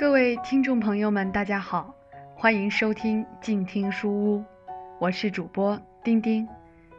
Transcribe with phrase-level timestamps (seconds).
[0.00, 1.94] 各位听众朋友们，大家好，
[2.34, 4.42] 欢迎收听静听书屋，
[4.98, 6.48] 我是主播丁丁。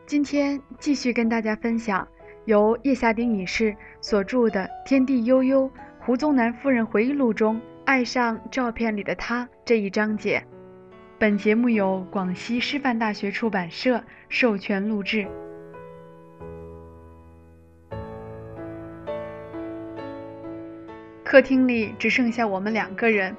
[0.06, 2.08] 今天继续跟大家分享
[2.46, 5.68] 由叶夏丁女士所著的《天地悠悠：
[6.00, 10.44] 胡宗南夫人回忆录》中爱上照片里的他这一章节。
[11.18, 15.28] 本节目由广西师范大学出版社授权录制。
[21.32, 23.34] 客厅里只剩下我们两个人，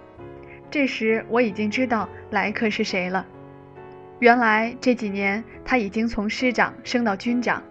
[0.70, 3.27] 这时我已经知道来客是谁了。
[4.18, 7.62] 原来这几年他已经从师长升到军长，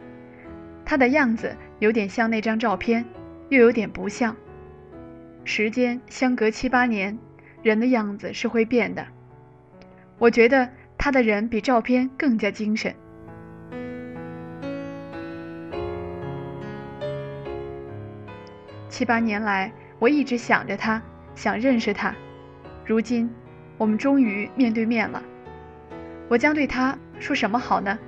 [0.85, 3.03] 他的样子有点像那张照片，
[3.49, 4.37] 又有点不像。
[5.43, 7.17] 时间相隔七八年，
[7.63, 9.03] 人的样子是会变的。
[10.19, 10.69] 我觉得
[10.99, 12.93] 他的人比照片更加精神。
[18.87, 19.73] 七八年来。
[20.01, 20.99] 我一直想着他，
[21.35, 22.11] 想认识他。
[22.83, 23.29] 如今，
[23.77, 25.21] 我们终于面对面了。
[26.27, 27.99] 我将对他说什么好呢？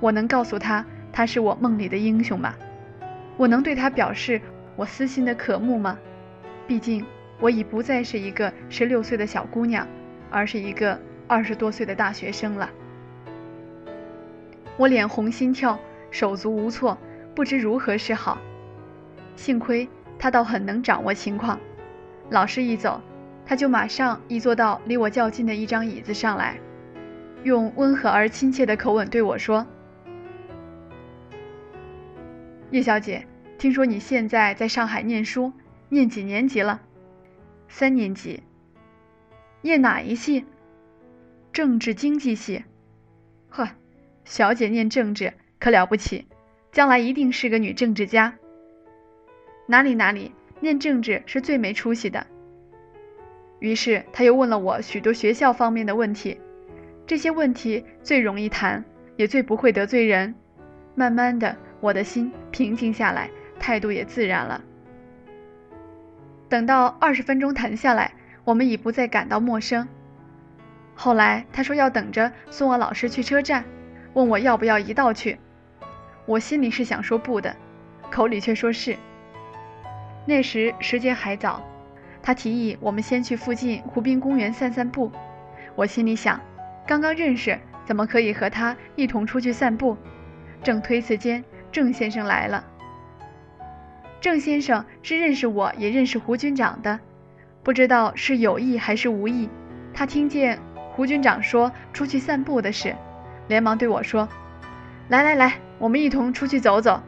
[0.00, 2.54] 我能告诉他他是我梦里的英雄吗？
[3.36, 4.40] 我能对他表示
[4.74, 5.98] 我私心的渴慕吗？
[6.66, 7.04] 毕竟，
[7.40, 9.86] 我已不再是一个十六岁的小姑娘，
[10.30, 10.98] 而是一个
[11.28, 12.70] 二十多岁的大学生了。
[14.78, 15.78] 我脸红心跳，
[16.10, 16.96] 手足无措，
[17.34, 18.38] 不知如何是好。
[19.36, 19.86] 幸亏。
[20.22, 21.58] 他倒很能掌握情况，
[22.30, 23.00] 老师一走，
[23.44, 26.60] 他就马上移坐到离我较近的一张椅子上来，
[27.42, 29.66] 用温和而亲切的口吻对我说
[32.70, 33.26] ：“叶小姐，
[33.58, 35.52] 听说你现在在上海念书，
[35.88, 36.80] 念几年级了？
[37.66, 38.44] 三年级。
[39.60, 40.44] 念哪一系？
[41.52, 42.62] 政治经济系。
[43.48, 43.68] 呵，
[44.24, 46.28] 小姐念政治可了不起，
[46.70, 48.34] 将来一定是个女政治家。”
[49.72, 52.26] 哪里哪里，念政治是最没出息的。
[53.58, 56.38] 于是他又问了我许多学校方面的问题，
[57.06, 58.84] 这些问题最容易谈，
[59.16, 60.34] 也最不会得罪人。
[60.94, 64.62] 慢慢的，我的心平静下来，态度也自然了。
[66.50, 68.12] 等到二十分钟谈下来，
[68.44, 69.88] 我们已不再感到陌生。
[70.94, 73.64] 后来他说要等着送我老师去车站，
[74.12, 75.38] 问我要不要一道去。
[76.26, 77.56] 我心里是想说不的，
[78.10, 78.94] 口里却说是。
[80.24, 81.62] 那时时间还早，
[82.22, 85.10] 他提议我们先去附近湖滨公园散散步。
[85.74, 86.40] 我心里想，
[86.86, 89.96] 刚刚认识，怎么可以和他一同出去散步？
[90.62, 92.64] 正推辞间，郑先生来了。
[94.20, 97.00] 郑先生是认识我也认识胡军长的，
[97.64, 99.48] 不知道是有意还是无意，
[99.92, 100.60] 他听见
[100.92, 102.94] 胡军长说出去散步的事，
[103.48, 104.28] 连忙对我说
[105.10, 107.02] ：“来来来，我们一同出去走走。”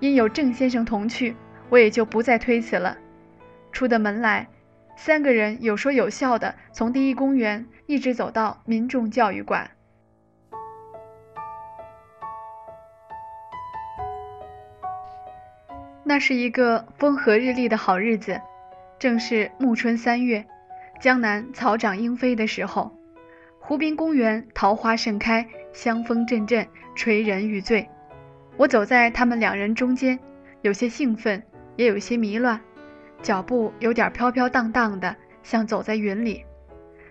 [0.00, 1.36] 因有郑先生同去。
[1.72, 2.98] 我也就不再推辞了。
[3.72, 4.46] 出的门来，
[4.94, 9.70] 三个人有说有笑的从第一公园一直走到民众教育馆。
[16.04, 18.38] 那是一个风和日丽的好日子，
[18.98, 20.44] 正是暮春三月，
[21.00, 22.94] 江南草长莺飞的时候。
[23.58, 27.88] 湖滨公园桃花盛开，香风阵阵，吹人欲醉。
[28.58, 30.18] 我走在他们两人中间，
[30.60, 31.42] 有些兴奋。
[31.76, 32.60] 也有些迷乱，
[33.22, 36.44] 脚步有点飘飘荡荡的，像走在云里。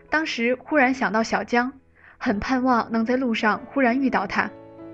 [0.10, 1.72] 当时忽然想到小江，
[2.18, 4.50] 很盼望能在路上忽然遇到他。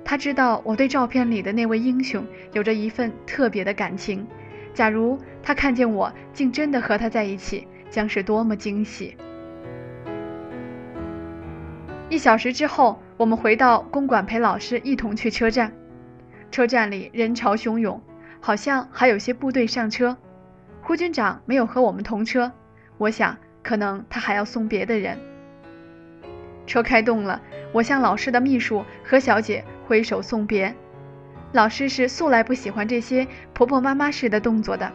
[0.06, 4.26] 他知道我对照片里的那位英雄有着一份特别的感情。
[4.74, 9.18] 假如他看见我竟真的和他在一起，将是多么惊喜！
[12.10, 15.74] 一小时之后，我们回到公馆，陪老师一同去车站。
[16.52, 18.02] 车站里人潮汹涌。
[18.40, 20.16] 好像还有些部队上车，
[20.82, 22.52] 胡军长没有和我们同车，
[22.98, 25.18] 我想可能他还要送别的人。
[26.66, 27.42] 车开动了，
[27.74, 30.74] 我向老师的秘书何小姐挥手送别。
[31.54, 34.92] 老师是素来不喜欢这些婆婆妈妈式的动作的，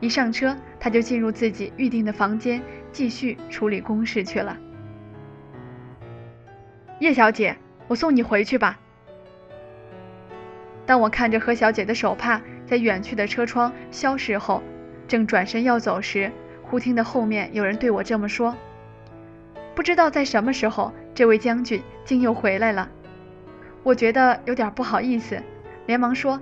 [0.00, 4.56] 一上车他就进入自己预定的房间，继续处理公事去了。
[7.00, 7.56] 叶小姐，
[7.88, 8.78] 我送你回去吧。
[10.86, 12.40] 当我看着何小姐的手帕。
[12.66, 14.62] 在远去的车窗消失后，
[15.06, 16.30] 正转身要走时，
[16.62, 18.56] 忽听得后面有人对我这么说。
[19.74, 22.88] 不知道在什么时候，这位将军竟又回来了。
[23.82, 25.42] 我觉得有点不好意思，
[25.86, 26.40] 连忙说：“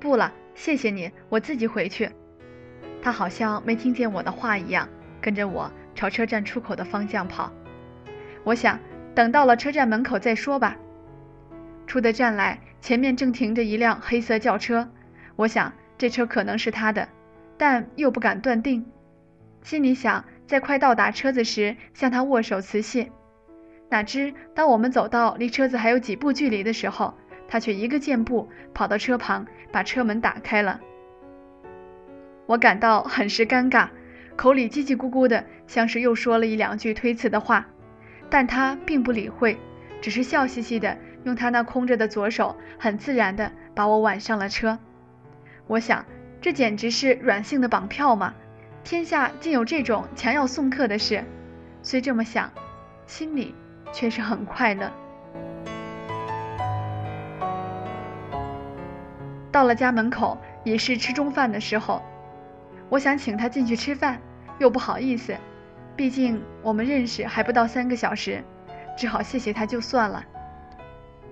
[0.00, 2.08] 不了，谢谢你，我自己回去。”
[3.02, 4.88] 他好像没听见我的话一样，
[5.20, 7.52] 跟着我朝车站出口的方向跑。
[8.44, 8.78] 我想
[9.14, 10.76] 等到了车站门口再说吧。
[11.86, 14.88] 出的站来，前面正停着一辆黑色轿车。
[15.36, 17.08] 我想这车可能是他的，
[17.56, 18.84] 但又不敢断定。
[19.62, 23.10] 心里想在快到达车子时向他握手辞谢。
[23.88, 27.14] 哪知当我们走到离车子还有几步距离的时候，
[27.46, 30.80] 他却一个箭步跑到车旁，把车门打开了。
[32.46, 33.88] 我感到很是尴尬，
[34.34, 37.66] 口里叽叽咕咕的，像是又说了一两句推辞的话，
[38.28, 39.58] 但他并不理会，
[40.00, 44.78] 只是笑嘻嘻的用他那空着的左手，很自然的把我挽上了车。
[45.66, 46.04] 我想，
[46.40, 48.34] 这简直是软性的绑票嘛！
[48.84, 51.24] 天下竟有这种强要送客的事。
[51.82, 52.50] 虽这么想，
[53.06, 53.54] 心里
[53.92, 54.90] 却是很快乐。
[59.50, 62.02] 到了家门口，也是吃中饭的时候。
[62.88, 64.20] 我想请他进去吃饭，
[64.58, 65.36] 又不好意思，
[65.96, 68.42] 毕竟我们认识还不到三个小时，
[68.96, 70.24] 只好谢谢他就算了。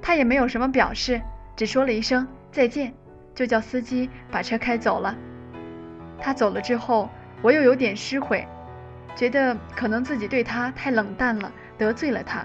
[0.00, 1.20] 他也没有什么表示，
[1.56, 2.94] 只说了一声再见，
[3.40, 5.16] 就叫司机把车开走了。
[6.20, 7.08] 他走了之后，
[7.40, 8.46] 我又有点失悔，
[9.16, 12.44] 觉得可能自己对他太冷淡了，得罪了他。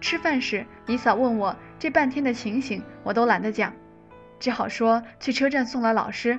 [0.00, 3.70] 吃饭时，姨嫂问我这半天的情形，我都懒得讲，
[4.40, 6.38] 只好说去车站送了老师。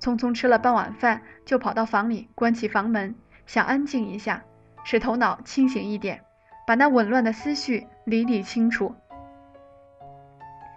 [0.00, 3.14] 匆匆吃了半碗饭，就跑到房里关起房门，
[3.44, 4.42] 想安静一下，
[4.84, 6.22] 使头脑清醒一点，
[6.66, 8.94] 把那紊乱的思绪理理清楚。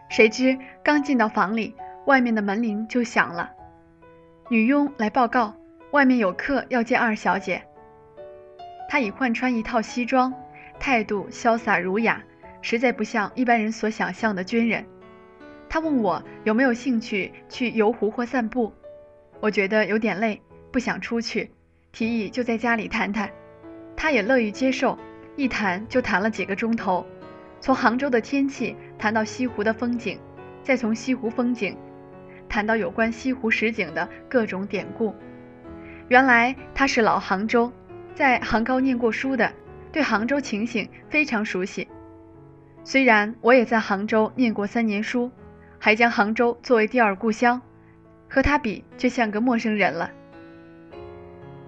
[0.10, 1.74] 谁知刚进到房里，
[2.06, 3.52] 外面的门铃就响了，
[4.50, 5.56] 女佣来报告，
[5.92, 7.63] 外面有客要见二小姐。
[8.88, 10.34] 她已换穿一套西装，
[10.80, 12.22] 态度潇洒儒雅，
[12.62, 14.86] 实在不像一般人所想象的军人。
[15.68, 18.72] 她问我有没有兴趣去游湖或散步。
[19.40, 20.40] 我觉得有点累，
[20.72, 21.50] 不想出去，
[21.92, 23.30] 提议就在家里谈谈。
[23.98, 24.98] 他也乐于接受，
[25.36, 27.06] 一谈就谈了几个钟头，
[27.60, 30.19] 从杭州的天气谈到西湖的风景，
[30.63, 31.78] 再从西湖风景
[32.48, 35.14] 谈到有关西湖十景的各种典故。
[36.08, 37.72] 原来他是老杭州，
[38.14, 39.52] 在杭高念过书的，
[39.92, 41.88] 对杭州情形非常熟悉。
[42.84, 45.32] 虽然我也在杭州念过三年书，
[45.80, 47.62] 还将杭州作为第二故乡。
[48.28, 50.12] 和他比，就像个陌生人了。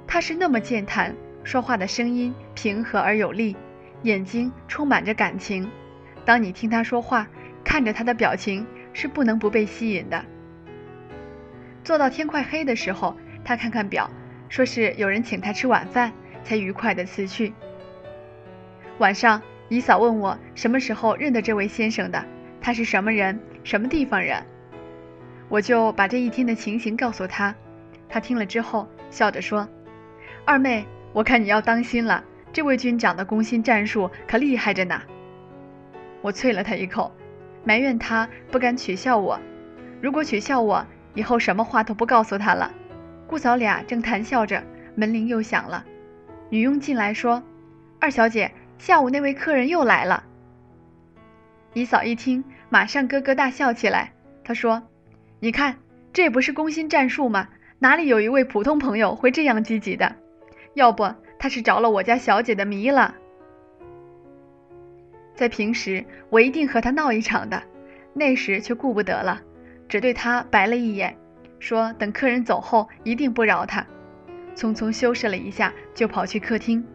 [0.08, 3.56] 他是那么健谈，说话的声音平和而有力，
[4.04, 5.70] 眼睛充满着感情。
[6.26, 7.28] 当你听他说话，
[7.64, 10.26] 看着他的表情，是不能不被吸引的。
[11.88, 14.12] 坐到天快黑的时候，他看看表，
[14.50, 16.12] 说是有人请他吃晚饭，
[16.44, 17.54] 才愉快的辞去。
[18.98, 22.22] 晚上，姨嫂问我什么时候认得这位先生的，
[22.60, 24.44] 他是什么人，什么地方人。
[25.48, 27.56] 我就把这一天的情形告诉他，
[28.10, 29.66] 他听了之后笑着说
[30.44, 35.02] ：“二妹，我看你要当心了，这位军长的攻心战术可厉害着呢。”
[36.20, 37.16] 我啐了他一口，
[37.64, 39.40] 埋怨他不敢取笑我。
[40.02, 40.86] 如果取笑我，
[41.18, 42.72] 以后什么话都不告诉他了。
[43.26, 45.84] 姑嫂俩正谈笑着，门铃又响了，
[46.52, 47.42] 女佣进来说
[48.00, 50.24] ：“二小姐，下午那位客人又来了。”
[51.74, 54.84] 姨嫂一听，马上咯咯大笑起来，她说。
[55.40, 55.78] 你看，
[56.14, 57.48] 这不是攻心战术吗？
[57.80, 60.16] 哪里有一位普通朋友会这样积极的？
[60.76, 63.16] 要不他是着了我家小姐的迷了？
[65.34, 67.64] 在平时，我一定和他闹一场的，
[68.14, 69.42] 那时却顾不得了，
[69.88, 71.18] 只对他白了一眼，
[71.60, 73.86] 说等客人走后一定不饶他。
[74.56, 76.86] 匆匆修饰了一下，就跑去客厅。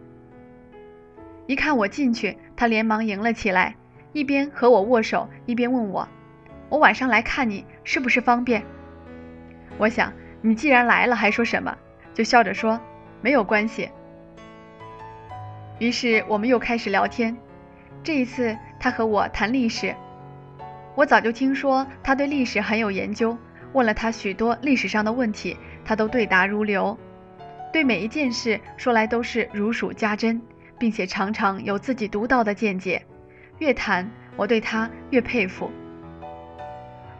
[1.47, 3.77] 一看我进去，他连忙迎了起来，
[4.13, 6.09] 一边和我握手，一边问我。
[6.69, 8.63] 我晚上来看你是不是方便？
[9.79, 11.77] 我想你既然来了，还说什么？
[12.15, 12.81] 就笑着说
[13.21, 13.91] 没有关系。
[15.79, 17.37] 于是我们又开始聊天。
[18.03, 19.95] 这一次他和我谈历史，
[20.95, 23.37] 我早就听说他对历史很有研究，
[23.73, 26.99] 问了他许多历史上的问题，他都对答如流，
[27.73, 30.43] 对每一件事说来都是如数家珍，
[30.79, 33.03] 并且常常有自己独到的见解。
[33.59, 35.71] 越谈，我对他越佩服。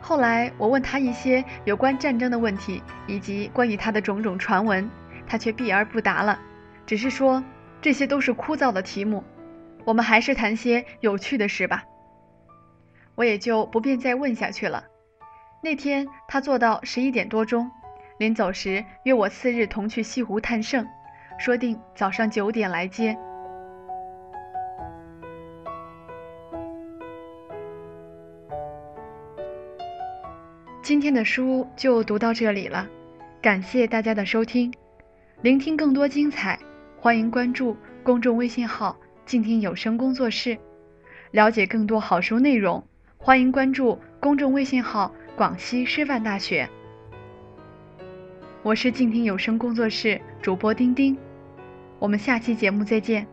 [0.01, 4.91] 后来我问他一些有关战争的问题，以及关于他的种种传闻，
[5.27, 6.39] 他却避而不答了，
[6.85, 7.43] 只是说
[7.81, 9.25] 这些都是枯燥的题目，
[9.85, 11.85] 我们还是谈些有趣的事吧。
[13.15, 14.85] 我也就不便再问下去了。
[15.63, 17.71] 那天他做到十一点多钟，
[18.19, 20.87] 临走时约我次日同去西湖探胜，
[21.39, 23.17] 说定早上九点来接。
[30.83, 32.89] 今天的书就读到这里了，
[33.41, 34.75] 感谢大家的收听。
[35.41, 36.59] 聆听更多精彩，
[37.01, 40.59] 欢迎关注公众微信号“静听有声工作室”。
[41.31, 42.85] 了解更多好书内容，
[43.25, 46.69] 欢迎关注公众微信号“广西师范大学”。
[48.65, 51.17] 我是静听有声工作室主播丁丁，
[52.01, 53.25] 我们下期节目再见。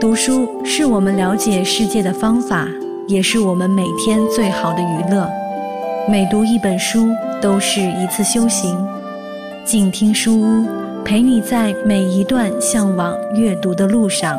[0.00, 2.66] 读书是我们了解世界的方法，
[3.06, 5.45] 也是我们每天最好的娱乐。
[6.08, 7.08] 每读一本书，
[7.42, 8.78] 都是一次修行。
[9.64, 10.68] 静听书屋，
[11.04, 14.38] 陪你在每一段向往阅读的路上。